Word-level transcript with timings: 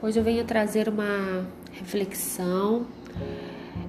Hoje 0.00 0.20
eu 0.20 0.22
venho 0.22 0.44
trazer 0.44 0.88
uma 0.88 1.44
reflexão 1.72 2.86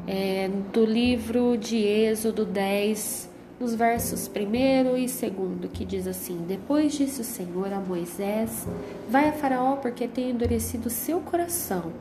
é, 0.08 0.49
do 0.74 0.83
livro 0.83 1.56
de 1.56 1.78
Êxodo 1.78 2.44
10, 2.44 3.29
nos 3.60 3.76
versos 3.76 4.28
1 4.28 4.97
e 4.97 5.08
2, 5.08 5.71
que 5.71 5.85
diz 5.85 6.08
assim: 6.08 6.44
Depois 6.47 6.94
disse 6.94 7.21
o 7.21 7.24
Senhor 7.24 7.71
a 7.71 7.79
Moisés: 7.79 8.67
Vai 9.08 9.29
a 9.29 9.34
Faraó, 9.34 9.76
porque 9.76 10.08
tem 10.08 10.31
endurecido 10.31 10.89
seu 10.89 11.20
coração 11.20 11.93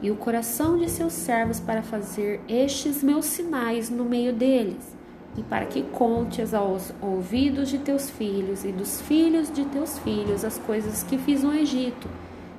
e 0.00 0.12
o 0.12 0.16
coração 0.16 0.78
de 0.78 0.88
seus 0.88 1.14
servos 1.14 1.58
para 1.58 1.82
fazer 1.82 2.40
estes 2.48 3.02
meus 3.02 3.24
sinais 3.24 3.90
no 3.90 4.04
meio 4.04 4.32
deles 4.32 4.94
e 5.36 5.42
para 5.42 5.66
que 5.66 5.82
contes 5.82 6.54
aos 6.54 6.92
ouvidos 7.00 7.70
de 7.70 7.78
teus 7.78 8.08
filhos 8.08 8.64
e 8.64 8.70
dos 8.70 9.00
filhos 9.00 9.52
de 9.52 9.64
teus 9.64 9.98
filhos 9.98 10.44
as 10.44 10.58
coisas 10.58 11.02
que 11.02 11.18
fiz 11.18 11.42
no 11.42 11.52
Egito 11.52 12.08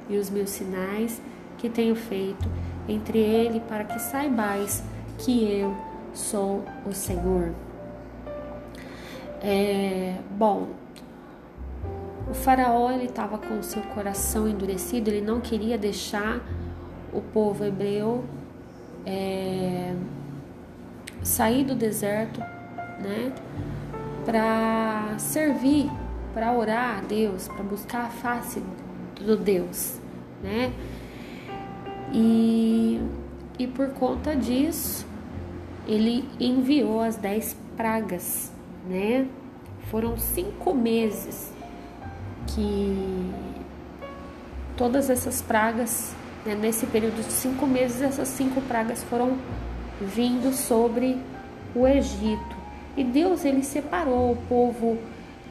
e 0.10 0.18
os 0.18 0.30
meus 0.30 0.50
sinais 0.50 1.22
que 1.58 1.70
tenho 1.70 1.96
feito 1.96 2.48
entre 2.88 3.20
ele, 3.20 3.60
para 3.62 3.84
que 3.84 4.00
saibais 4.00 4.84
que 5.18 5.52
eu 5.52 5.76
sou 6.14 6.64
o 6.86 6.94
Senhor. 6.94 7.54
É, 9.42 10.16
bom, 10.32 10.70
o 12.30 12.34
faraó 12.34 12.92
ele 12.92 13.06
estava 13.06 13.38
com 13.38 13.60
o 13.60 13.64
seu 13.64 13.82
coração 13.82 14.48
endurecido, 14.48 15.10
ele 15.10 15.22
não 15.22 15.40
queria 15.40 15.78
deixar 15.78 16.42
o 17.14 17.22
povo 17.22 17.64
hebreu 17.64 18.24
é, 19.06 19.94
sair 21.24 21.64
do 21.64 21.76
deserto 21.76 22.42
né? 23.00 23.32
Para 24.26 25.16
servir, 25.18 25.90
para 26.34 26.52
orar 26.52 27.00
a 27.00 27.02
Deus, 27.02 27.48
para 27.48 27.64
buscar 27.64 28.06
a 28.06 28.10
face 28.10 28.64
do 29.22 29.38
Deus, 29.38 30.00
né? 30.44 30.72
E, 32.14 33.00
e 33.58 33.68
por 33.68 33.90
conta 33.90 34.36
disso, 34.36 35.06
ele 35.88 36.28
enviou 36.40 37.02
as 37.02 37.16
dez 37.16 37.56
pragas, 37.76 38.52
né? 38.88 39.28
Foram 39.90 40.18
cinco 40.18 40.74
meses 40.74 41.54
que 42.48 43.32
todas 44.78 45.10
essas 45.10 45.42
pragas, 45.42 46.16
né, 46.46 46.56
nesse 46.56 46.86
período 46.86 47.16
de 47.16 47.32
cinco 47.32 47.66
meses, 47.66 48.02
essas 48.02 48.28
cinco 48.28 48.62
pragas 48.62 49.04
foram 49.04 49.38
vindo 50.02 50.54
sobre 50.54 51.18
o 51.76 51.88
Egito. 51.88 52.56
E 52.98 53.04
Deus 53.04 53.46
ele 53.46 53.64
separou 53.64 54.32
o 54.32 54.38
povo 54.48 54.98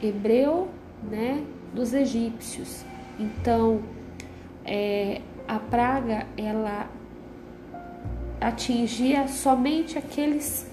hebreu, 0.01 0.67
né, 1.03 1.43
dos 1.73 1.93
egípcios. 1.93 2.83
Então, 3.19 3.81
é, 4.65 5.21
a 5.47 5.59
praga 5.59 6.27
ela 6.37 6.89
atingia 8.41 9.27
somente 9.27 9.97
aqueles 9.97 10.69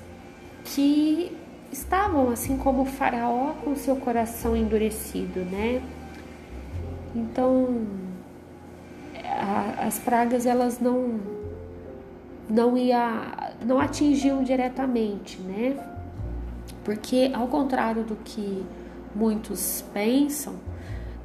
que 0.64 1.36
estavam 1.70 2.30
assim 2.30 2.56
como 2.56 2.82
o 2.82 2.84
faraó 2.84 3.52
com 3.64 3.74
seu 3.74 3.96
coração 3.96 4.56
endurecido, 4.56 5.40
né? 5.40 5.82
Então, 7.14 7.86
a, 9.24 9.86
as 9.86 9.98
pragas 9.98 10.46
elas 10.46 10.80
não 10.80 11.20
não 12.48 12.76
ia 12.76 13.54
não 13.64 13.78
atingiam 13.78 14.42
diretamente, 14.42 15.40
né? 15.40 15.76
Porque, 16.84 17.30
ao 17.32 17.46
contrário 17.46 18.02
do 18.02 18.16
que 18.16 18.64
muitos 19.14 19.84
pensam, 19.92 20.54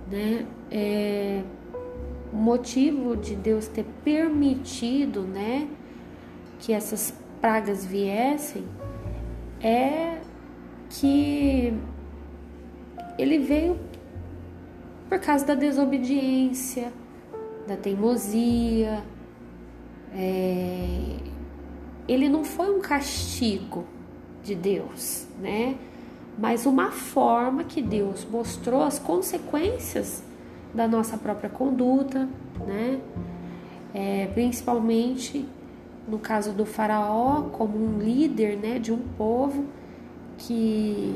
né, 0.10 0.45
é, 0.72 1.44
o 2.32 2.36
motivo 2.36 3.16
de 3.16 3.36
Deus 3.36 3.68
ter 3.68 3.86
permitido, 4.04 5.22
né, 5.22 5.67
que 6.60 6.73
essas 6.73 7.14
pragas 7.39 7.86
viessem 7.86 8.66
é 9.61 10.20
que 10.89 11.73
ele 13.17 13.39
veio 13.39 13.80
por 15.10 15.20
causa 15.20 15.45
da 15.45 15.56
desobediência, 15.56 16.92
da 17.67 17.77
teimosia. 17.77 19.04
É, 20.14 21.17
ele 22.08 22.30
não 22.30 22.44
foi 22.44 22.73
um 22.76 22.80
castigo, 22.80 23.86
de 24.48 24.56
Deus, 24.56 25.27
né? 25.39 25.77
Mas 26.38 26.66
uma 26.66 26.92
forma 26.92 27.64
que 27.64 27.82
Deus 27.82 28.26
mostrou 28.26 28.82
as 28.82 28.98
consequências 28.98 30.23
da 30.73 30.88
nossa 30.88 31.17
própria 31.17 31.50
conduta, 31.50 32.28
né? 32.66 33.00
É, 33.94 34.28
principalmente 34.33 35.48
no 36.08 36.17
caso 36.17 36.54
do 36.54 36.66
faraó 36.66 37.44
como 37.52 37.78
um 37.78 38.00
líder, 38.00 38.58
né, 38.58 38.80
de 38.80 38.94
um 38.94 39.00
povo 39.17 39.66
que 40.38 41.14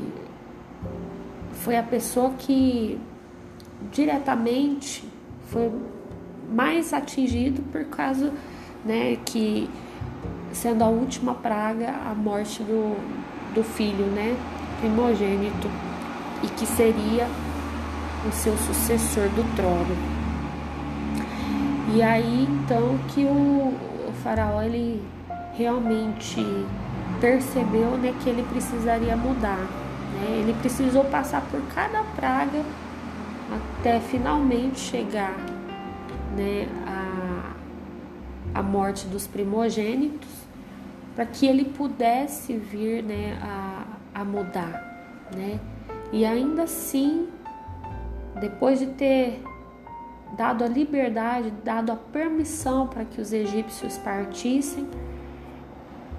foi 1.52 1.76
a 1.76 1.82
pessoa 1.82 2.30
que 2.38 3.00
diretamente 3.90 5.04
foi 5.46 5.70
mais 6.52 6.92
atingido 6.92 7.62
por 7.70 7.84
causa, 7.84 8.32
né, 8.84 9.16
que 9.24 9.68
sendo 10.52 10.84
a 10.84 10.88
última 10.88 11.34
praga 11.34 11.90
a 11.90 12.14
morte 12.14 12.62
do, 12.62 12.96
do 13.54 13.64
filho, 13.64 14.06
né, 14.06 14.36
primogênito, 14.80 15.68
e 16.42 16.48
que 16.48 16.66
seria 16.66 17.26
o 18.28 18.32
seu 18.32 18.56
sucessor 18.56 19.28
do 19.30 19.56
trono. 19.56 19.96
E 21.94 22.02
aí 22.02 22.48
então 22.48 22.98
que 23.08 23.24
o, 23.24 23.74
o 24.08 24.12
faraó 24.22 24.62
ele 24.62 25.02
realmente 25.54 26.44
percebeu, 27.20 27.90
né, 27.98 28.14
que 28.22 28.28
ele 28.28 28.42
precisaria 28.50 29.16
mudar, 29.16 29.58
né? 29.58 30.40
Ele 30.40 30.54
precisou 30.60 31.04
passar 31.04 31.42
por 31.42 31.60
cada 31.74 32.02
praga 32.16 32.62
até 33.78 34.00
finalmente 34.00 34.80
chegar, 34.80 35.36
né, 36.36 36.66
a, 36.86 37.52
a 38.58 38.62
morte 38.62 39.06
dos 39.06 39.26
primogênitos 39.26 40.42
para 41.14 41.26
que 41.26 41.46
ele 41.46 41.64
pudesse 41.64 42.56
vir 42.56 43.02
né, 43.02 43.38
a, 43.42 44.20
a 44.20 44.24
mudar. 44.24 45.28
Né? 45.34 45.58
E 46.12 46.24
ainda 46.24 46.64
assim, 46.64 47.28
depois 48.42 48.80
de 48.80 48.86
ter 48.86 49.40
dado 50.36 50.64
a 50.64 50.66
liberdade, 50.66 51.52
dado 51.62 51.92
a 51.92 51.96
permissão 51.96 52.88
para 52.88 53.04
que 53.04 53.20
os 53.20 53.32
egípcios 53.32 53.96
partissem, 53.98 54.88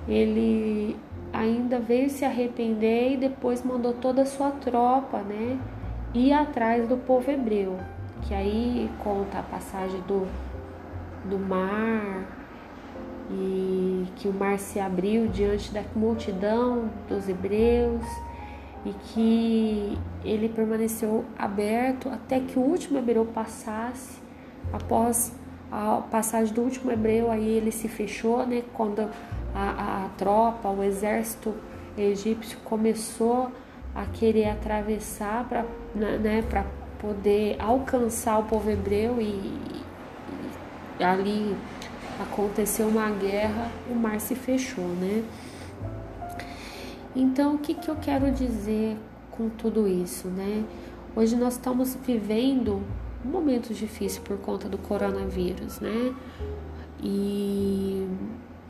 ele 0.08 0.96
ainda 1.34 1.80
veio 1.80 2.10
se 2.10 2.24
arrepender 2.24 3.14
e 3.14 3.18
depois 3.18 3.62
mandou 3.62 3.92
toda 3.92 4.22
a 4.22 4.26
sua 4.26 4.52
tropa, 4.52 5.18
né, 5.20 5.60
ir 6.14 6.32
atrás 6.32 6.88
do 6.88 6.96
povo 6.96 7.30
hebreu, 7.30 7.78
que 8.22 8.34
aí 8.34 8.90
conta 9.04 9.40
a 9.40 9.44
passagem 9.44 10.00
do, 10.08 10.26
do 11.26 11.38
mar, 11.38 12.26
e 13.30 14.06
que 14.16 14.30
o 14.30 14.34
mar 14.34 14.60
se 14.60 14.80
abriu 14.80 15.28
diante 15.28 15.74
da 15.74 15.84
multidão 15.94 16.90
dos 17.10 17.28
hebreus 17.28 18.06
e 18.86 18.94
que 18.94 19.98
ele 20.24 20.50
permaneceu 20.50 21.26
aberto 21.38 22.10
até 22.10 22.40
que 22.40 22.60
o 22.60 22.62
último 22.62 22.98
hebreu 22.98 23.26
passasse. 23.26 24.22
Após 24.72 25.34
a 25.72 26.02
passagem 26.10 26.54
do 26.54 26.62
último 26.62 26.92
hebreu, 26.92 27.32
aí 27.32 27.48
ele 27.48 27.72
se 27.72 27.88
fechou, 27.88 28.46
né? 28.46 28.64
Quando 28.74 29.02
a, 29.02 29.10
a, 29.56 30.06
a 30.06 30.10
tropa, 30.18 30.70
o 30.70 30.84
exército 30.84 31.54
egípcio 31.98 32.58
começou 32.64 33.52
a 33.96 34.06
querer 34.06 34.50
atravessar 34.50 35.48
para 35.48 35.66
né, 35.94 36.18
né 36.18 36.44
poder 37.00 37.58
alcançar 37.60 38.40
o 38.40 38.44
povo 38.44 38.70
hebreu 38.70 39.22
e, 39.22 39.54
e 41.00 41.04
ali 41.04 41.56
aconteceu 42.20 42.88
uma 42.88 43.10
guerra, 43.10 43.70
o 43.90 43.96
mar 43.96 44.20
se 44.20 44.36
fechou, 44.36 44.86
né? 44.86 45.24
Então, 47.16 47.56
o 47.56 47.58
que, 47.60 47.74
que 47.74 47.90
eu 47.90 47.96
quero 47.96 48.32
dizer 48.32 48.98
com 49.32 49.50
tudo 49.50 49.88
isso, 49.88 50.28
né? 50.28 50.64
Hoje 51.16 51.36
nós 51.36 51.54
estamos 51.54 51.96
vivendo 51.96 52.82
um 53.24 53.30
momento 53.30 53.74
difícil 53.74 54.22
por 54.24 54.38
conta 54.38 54.68
do 54.68 54.78
coronavírus, 54.78 55.80
né? 55.80 56.14
E 57.02 58.08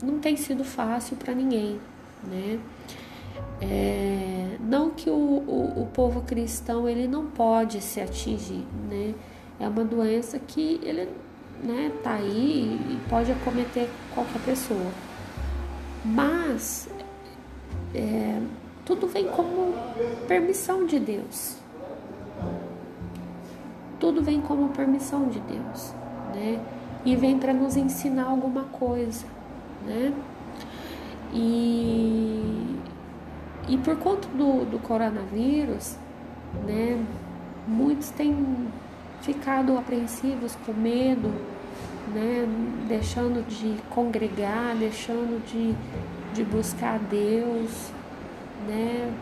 não 0.02 0.18
tem 0.18 0.36
sido 0.36 0.62
fácil 0.62 1.16
para 1.16 1.34
ninguém, 1.34 1.80
né? 2.22 2.60
É, 3.60 4.56
não 4.60 4.90
que 4.90 5.08
o, 5.08 5.14
o, 5.14 5.82
o, 5.82 5.86
povo 5.92 6.22
cristão 6.22 6.88
ele 6.88 7.08
não 7.08 7.26
pode 7.26 7.80
se 7.80 8.00
atingir, 8.00 8.64
né? 8.90 9.14
É 9.58 9.66
uma 9.66 9.84
doença 9.84 10.38
que 10.38 10.80
ele 10.82 11.08
né, 11.62 11.90
tá 12.02 12.14
aí 12.14 12.78
e 12.90 13.08
pode 13.08 13.32
acometer 13.32 13.88
qualquer 14.14 14.40
pessoa. 14.42 14.90
Mas 16.04 16.88
é, 17.94 18.40
tudo 18.84 19.06
vem 19.06 19.26
como 19.28 19.72
permissão 20.26 20.84
de 20.84 20.98
Deus. 20.98 21.56
Tudo 24.00 24.22
vem 24.22 24.40
como 24.40 24.68
permissão 24.70 25.28
de 25.28 25.40
Deus. 25.40 25.94
né? 26.34 26.60
E 27.04 27.14
vem 27.16 27.38
para 27.38 27.52
nos 27.52 27.76
ensinar 27.76 28.24
alguma 28.24 28.64
coisa, 28.64 29.26
né? 29.86 30.12
E, 31.32 32.76
e 33.68 33.76
por 33.78 33.96
conta 33.96 34.26
do, 34.28 34.64
do 34.64 34.78
coronavírus, 34.78 35.96
né? 36.66 37.02
Muitos 37.66 38.10
têm 38.10 38.36
ficado 39.22 39.76
apreensivos, 39.76 40.56
com 40.66 40.72
medo, 40.72 41.28
né? 42.14 42.46
Deixando 42.88 43.46
de 43.46 43.76
congregar, 43.90 44.74
deixando 44.76 45.44
de, 45.46 45.74
de 46.34 46.42
buscar 46.44 46.98
Deus, 46.98 47.90
né? 48.68 49.12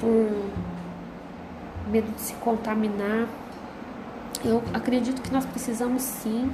Por 0.00 0.30
medo 1.90 2.10
de 2.14 2.20
se 2.20 2.34
contaminar. 2.34 3.26
Eu 4.44 4.62
acredito 4.72 5.20
que 5.20 5.32
nós 5.32 5.44
precisamos 5.44 6.02
sim 6.02 6.50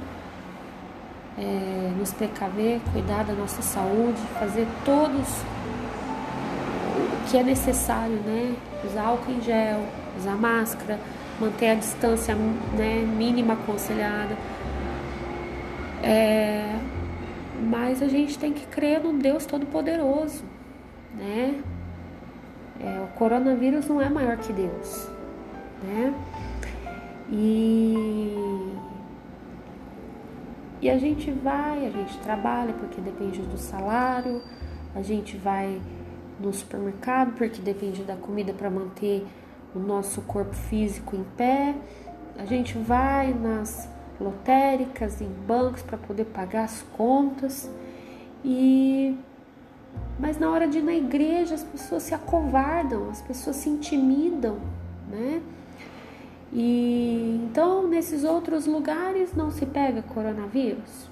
é, 1.37 1.91
nos 1.97 2.11
precaver, 2.11 2.81
cuidar 2.91 3.23
da 3.23 3.33
nossa 3.33 3.61
saúde, 3.61 4.19
fazer 4.39 4.67
todos 4.83 5.27
o 6.97 7.29
que 7.29 7.37
é 7.37 7.43
necessário, 7.43 8.15
né? 8.15 8.55
Usar 8.83 9.03
álcool 9.03 9.31
em 9.31 9.41
gel, 9.41 9.85
usar 10.17 10.35
máscara, 10.35 10.99
manter 11.39 11.69
a 11.69 11.75
distância 11.75 12.35
né, 12.35 12.99
mínima 12.99 13.53
aconselhada. 13.53 14.35
É, 16.01 16.75
mas 17.63 18.01
a 18.01 18.07
gente 18.07 18.37
tem 18.37 18.53
que 18.53 18.65
crer 18.67 19.01
no 19.01 19.13
Deus 19.13 19.45
Todo-Poderoso, 19.45 20.43
né? 21.15 21.61
É, 22.79 23.01
o 23.01 23.07
coronavírus 23.17 23.87
não 23.87 24.01
é 24.01 24.09
maior 24.09 24.37
que 24.37 24.51
Deus, 24.51 25.09
né? 25.81 26.13
E, 27.31 28.35
e 30.81 30.89
a 30.89 30.97
gente 30.97 31.31
vai, 31.31 31.85
a 31.87 31.89
gente 31.89 32.17
trabalha 32.19 32.73
porque 32.73 32.99
depende 32.99 33.41
do 33.41 33.57
salário, 33.57 34.41
a 34.93 35.01
gente 35.01 35.37
vai 35.37 35.81
no 36.39 36.51
supermercado 36.53 37.33
porque 37.33 37.61
depende 37.61 38.03
da 38.03 38.15
comida 38.15 38.53
para 38.53 38.69
manter 38.69 39.25
o 39.73 39.79
nosso 39.79 40.21
corpo 40.21 40.53
físico 40.53 41.15
em 41.15 41.23
pé. 41.37 41.75
A 42.37 42.45
gente 42.45 42.77
vai 42.77 43.33
nas 43.33 43.89
lotéricas, 44.23 45.21
em 45.21 45.29
bancos 45.47 45.81
para 45.81 45.97
poder 45.97 46.25
pagar 46.25 46.63
as 46.63 46.81
contas. 46.95 47.69
E 48.43 49.17
mas 50.19 50.39
na 50.39 50.49
hora 50.49 50.67
de 50.67 50.79
ir 50.79 50.83
na 50.83 50.93
igreja 50.93 51.55
as 51.55 51.63
pessoas 51.63 52.03
se 52.03 52.15
acovardam, 52.15 53.09
as 53.09 53.21
pessoas 53.21 53.57
se 53.57 53.69
intimidam, 53.69 54.57
né? 55.09 55.41
E 56.51 57.41
então 57.43 57.87
nesses 57.87 58.23
outros 58.23 58.65
lugares 58.67 59.33
não 59.33 59.51
se 59.51 59.65
pega 59.65 60.01
coronavírus? 60.01 61.09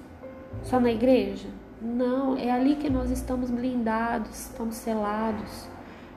Só 0.62 0.78
na 0.78 0.90
igreja? 0.90 1.48
Não, 1.80 2.36
é 2.36 2.50
ali 2.50 2.76
que 2.76 2.88
nós 2.88 3.10
estamos 3.10 3.50
blindados, 3.50 4.46
estamos 4.46 4.76
selados. 4.76 5.66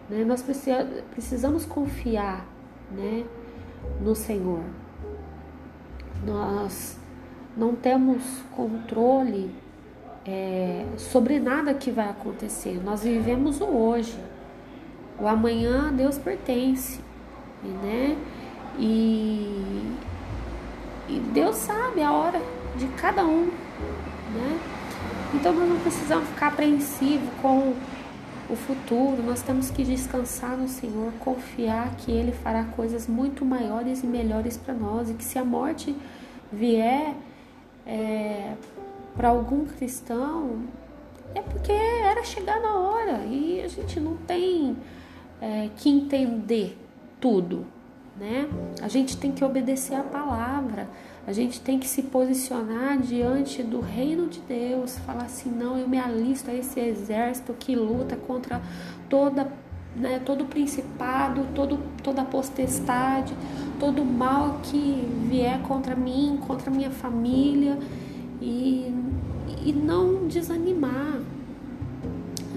Né? 0.07 0.23
Nós 0.23 0.43
precisamos 1.11 1.65
confiar 1.65 2.45
né, 2.91 3.25
no 3.99 4.13
Senhor. 4.13 4.61
Nós 6.23 6.97
não 7.57 7.75
temos 7.75 8.21
controle 8.55 9.49
é, 10.25 10.85
sobre 10.97 11.39
nada 11.39 11.73
que 11.73 11.91
vai 11.91 12.09
acontecer. 12.09 12.81
Nós 12.83 13.03
vivemos 13.03 13.61
o 13.61 13.65
hoje. 13.65 14.17
O 15.19 15.27
amanhã 15.27 15.87
a 15.87 15.91
Deus 15.91 16.17
pertence, 16.17 16.99
né? 17.81 18.17
E, 18.77 19.93
e 21.07 21.19
Deus 21.33 21.55
sabe 21.55 22.03
a 22.03 22.11
hora 22.11 22.41
de 22.75 22.87
cada 22.97 23.23
um, 23.23 23.45
né? 23.45 24.59
Então 25.33 25.53
nós 25.53 25.69
não 25.69 25.79
precisamos 25.79 26.27
ficar 26.29 26.47
apreensivos 26.47 27.29
com 27.41 27.73
o 28.49 28.55
futuro, 28.55 29.23
nós 29.23 29.41
temos 29.41 29.69
que 29.69 29.83
descansar 29.83 30.55
no 30.55 30.67
Senhor, 30.67 31.11
confiar 31.19 31.95
que 31.97 32.11
Ele 32.11 32.31
fará 32.31 32.63
coisas 32.63 33.07
muito 33.07 33.43
maiores 33.43 34.03
e 34.03 34.07
melhores 34.07 34.55
para 34.57 34.73
nós 34.73 35.09
e 35.09 35.13
que 35.13 35.23
se 35.23 35.39
a 35.39 35.43
morte 35.43 35.95
vier 36.51 37.15
é, 37.85 38.53
para 39.15 39.29
algum 39.29 39.65
cristão 39.65 40.63
é 41.33 41.41
porque 41.41 41.71
era 41.71 42.23
chegar 42.23 42.59
na 42.61 42.73
hora 42.79 43.25
e 43.25 43.61
a 43.61 43.67
gente 43.67 43.99
não 43.99 44.15
tem 44.15 44.77
é, 45.41 45.69
que 45.75 45.89
entender 45.89 46.77
tudo, 47.19 47.65
né? 48.17 48.47
A 48.81 48.87
gente 48.87 49.17
tem 49.17 49.31
que 49.31 49.43
obedecer 49.43 49.95
a 49.95 50.03
palavra. 50.03 50.87
A 51.27 51.33
gente 51.33 51.59
tem 51.59 51.79
que 51.79 51.87
se 51.87 52.03
posicionar 52.03 52.99
diante 52.99 53.63
do 53.63 53.79
reino 53.79 54.27
de 54.27 54.39
Deus, 54.41 54.97
falar 54.99 55.23
assim: 55.23 55.49
não, 55.49 55.77
eu 55.77 55.87
me 55.87 55.97
alisto 55.97 56.51
a 56.51 56.53
esse 56.53 56.79
exército 56.79 57.53
que 57.53 57.75
luta 57.75 58.15
contra 58.15 58.61
toda, 59.09 59.51
né, 59.95 60.21
todo 60.23 60.45
principado, 60.45 61.47
todo, 61.55 61.79
toda 62.03 62.23
potestade, 62.23 63.33
todo 63.79 64.05
mal 64.05 64.59
que 64.61 65.07
vier 65.27 65.59
contra 65.63 65.95
mim, 65.95 66.39
contra 66.45 66.69
minha 66.69 66.91
família, 66.91 67.79
e, 68.39 68.93
e 69.65 69.73
não 69.73 70.27
desanimar. 70.27 71.19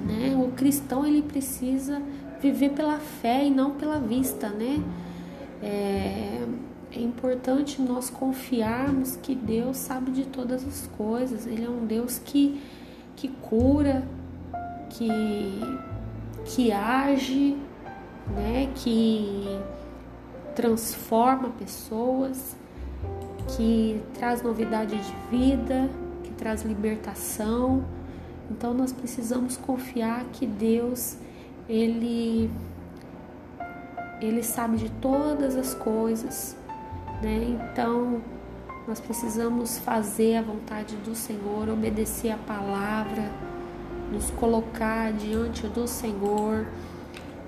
Né? 0.07 0.37
O 0.37 0.53
cristão 0.53 1.07
ele 1.07 1.23
precisa 1.23 2.03
viver 2.41 2.71
pela 2.71 2.99
fé 2.99 3.47
e 3.47 3.51
não 3.51 3.73
pela 3.73 3.99
vista, 3.99 4.51
né? 4.51 4.83
É, 5.63 6.47
é 6.99 7.01
importante 7.01 7.81
nós 7.81 8.11
confiarmos 8.11 9.17
que 9.23 9.33
Deus 9.33 9.77
sabe 9.77 10.11
de 10.11 10.25
todas 10.25 10.67
as 10.67 10.89
coisas. 10.97 11.47
Ele 11.47 11.65
é 11.65 11.71
um 11.71 11.87
Deus 11.87 12.19
que, 12.19 12.61
que 13.15 13.29
cura, 13.29 14.03
que, 14.91 15.61
que 16.45 16.73
age, 16.73 17.57
né? 18.35 18.69
que 18.75 19.61
transforma 20.57 21.51
pessoas, 21.51 22.57
que 23.57 24.03
traz 24.15 24.43
novidade 24.43 24.97
de 24.97 25.15
vida, 25.31 25.89
que 26.25 26.33
traz 26.33 26.65
libertação. 26.65 27.85
Então 28.51 28.75
nós 28.75 28.93
precisamos 28.93 29.57
confiar 29.57 30.25
que 30.33 30.45
Deus 30.45 31.17
ele 31.69 32.51
ele 34.21 34.43
sabe 34.43 34.79
de 34.79 34.91
todas 34.91 35.55
as 35.55 35.75
coisas 35.75 36.58
né? 37.23 37.59
Então, 37.73 38.23
nós 38.87 39.01
precisamos 39.01 39.79
fazer 39.79 40.37
a 40.37 40.43
vontade 40.43 40.97
do 40.97 41.15
Senhor, 41.15 41.69
obedecer 41.69 42.31
a 42.31 42.39
palavra, 42.39 43.31
nos 44.11 44.31
colocar 44.31 45.13
diante 45.13 45.67
do 45.67 45.87
Senhor, 45.87 46.67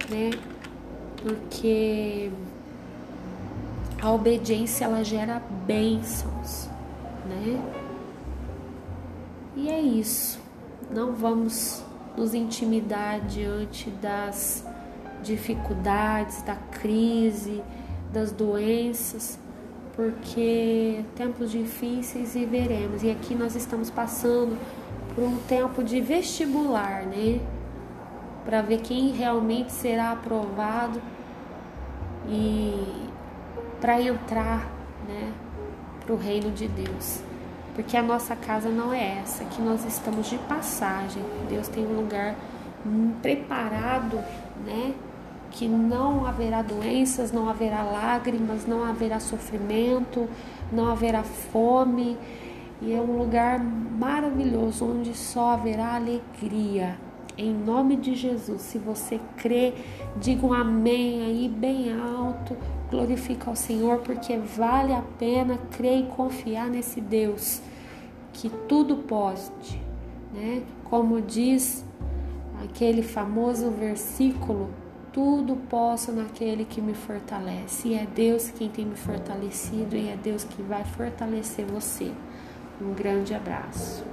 né? 0.08 0.30
Porque 1.22 2.30
a 4.02 4.10
obediência 4.10 4.84
ela 4.84 5.02
gera 5.02 5.42
bênçãos, 5.66 6.68
né? 7.26 7.60
E 9.56 9.68
é 9.68 9.80
isso. 9.80 10.38
Não 10.90 11.12
vamos 11.12 11.82
nos 12.16 12.34
intimidar 12.34 13.20
diante 13.20 13.88
das 13.90 14.64
dificuldades, 15.22 16.42
da 16.42 16.56
crise, 16.56 17.62
das 18.12 18.32
doenças, 18.32 19.38
porque 20.00 21.04
tempos 21.14 21.50
difíceis 21.50 22.32
viveremos. 22.32 23.02
E 23.02 23.10
aqui 23.10 23.34
nós 23.34 23.54
estamos 23.54 23.90
passando 23.90 24.58
por 25.14 25.22
um 25.22 25.36
tempo 25.40 25.84
de 25.84 26.00
vestibular, 26.00 27.02
né? 27.02 27.38
Para 28.42 28.62
ver 28.62 28.80
quem 28.80 29.10
realmente 29.10 29.70
será 29.70 30.12
aprovado 30.12 31.02
e 32.26 33.10
para 33.78 34.00
entrar, 34.00 34.70
né, 35.06 35.34
para 36.02 36.14
o 36.14 36.16
reino 36.16 36.50
de 36.50 36.66
Deus. 36.66 37.20
Porque 37.74 37.94
a 37.94 38.02
nossa 38.02 38.34
casa 38.34 38.70
não 38.70 38.94
é 38.94 39.18
essa, 39.18 39.44
que 39.44 39.60
nós 39.60 39.84
estamos 39.84 40.30
de 40.30 40.38
passagem. 40.38 41.22
Deus 41.46 41.68
tem 41.68 41.86
um 41.86 41.96
lugar 41.96 42.34
preparado, 43.20 44.16
né? 44.64 44.94
Que 45.50 45.66
não 45.68 46.26
haverá 46.26 46.62
doenças, 46.62 47.32
não 47.32 47.48
haverá 47.48 47.82
lágrimas, 47.82 48.66
não 48.66 48.84
haverá 48.84 49.18
sofrimento, 49.20 50.28
não 50.72 50.90
haverá 50.90 51.22
fome. 51.22 52.16
E 52.80 52.92
é 52.92 53.00
um 53.00 53.18
lugar 53.18 53.58
maravilhoso 53.60 54.86
onde 54.86 55.14
só 55.14 55.50
haverá 55.50 55.96
alegria. 55.96 56.96
Em 57.36 57.52
nome 57.52 57.96
de 57.96 58.14
Jesus, 58.14 58.62
se 58.62 58.78
você 58.78 59.20
crê, 59.36 59.74
diga 60.16 60.46
um 60.46 60.52
amém 60.52 61.22
aí 61.22 61.48
bem 61.48 61.92
alto, 61.98 62.56
glorifica 62.90 63.50
ao 63.50 63.56
Senhor, 63.56 63.98
porque 63.98 64.36
vale 64.36 64.92
a 64.92 65.02
pena 65.18 65.58
crer 65.70 66.00
e 66.00 66.06
confiar 66.06 66.68
nesse 66.68 67.00
Deus 67.00 67.62
que 68.32 68.48
tudo 68.68 68.96
pode, 68.96 69.80
né? 70.34 70.62
Como 70.84 71.20
diz 71.20 71.84
aquele 72.62 73.02
famoso 73.02 73.70
versículo 73.70 74.70
tudo 75.12 75.56
posso 75.68 76.12
naquele 76.12 76.64
que 76.64 76.80
me 76.80 76.94
fortalece. 76.94 77.88
E 77.88 77.94
é 77.94 78.06
Deus 78.06 78.50
quem 78.50 78.68
tem 78.68 78.84
me 78.84 78.96
fortalecido 78.96 79.96
e 79.96 80.08
é 80.08 80.16
Deus 80.16 80.44
que 80.44 80.62
vai 80.62 80.84
fortalecer 80.84 81.64
você. 81.66 82.12
Um 82.80 82.94
grande 82.94 83.34
abraço. 83.34 84.04